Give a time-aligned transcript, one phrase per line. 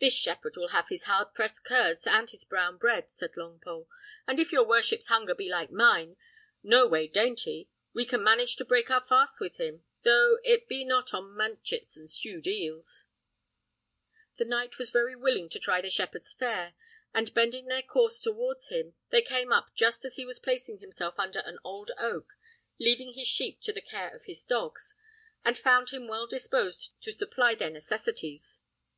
[0.00, 3.86] "This shepherd will have his hard pressed curds and his brown bread," said Longpole;
[4.26, 6.16] "and if your worship's hunger be like mine,
[6.62, 10.84] no way dainty, we can manage to break our fast with him, though it be
[10.86, 13.08] not on manchets and stewed eels."
[14.38, 16.72] The knight was very willing to try the shepherd's fare;
[17.12, 21.18] and bending their course towards him, they came up just as he was placing himself
[21.18, 22.32] under an old oak,
[22.80, 24.94] leaving his sheep to the care of his dogs,
[25.44, 28.62] and found him well disposed to supply their necessities.